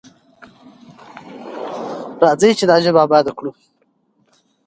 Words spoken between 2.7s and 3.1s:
ژبه